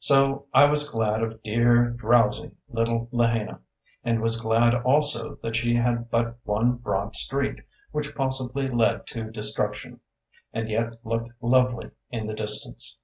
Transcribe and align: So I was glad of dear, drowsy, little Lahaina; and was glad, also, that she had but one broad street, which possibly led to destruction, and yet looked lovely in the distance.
So 0.00 0.48
I 0.52 0.68
was 0.68 0.86
glad 0.86 1.22
of 1.22 1.42
dear, 1.42 1.88
drowsy, 1.92 2.50
little 2.68 3.08
Lahaina; 3.10 3.60
and 4.04 4.20
was 4.20 4.38
glad, 4.38 4.74
also, 4.74 5.36
that 5.42 5.56
she 5.56 5.76
had 5.76 6.10
but 6.10 6.36
one 6.44 6.72
broad 6.74 7.16
street, 7.16 7.62
which 7.90 8.14
possibly 8.14 8.68
led 8.68 9.06
to 9.06 9.30
destruction, 9.30 10.00
and 10.52 10.68
yet 10.68 10.96
looked 11.06 11.30
lovely 11.40 11.90
in 12.10 12.26
the 12.26 12.34
distance. 12.34 12.98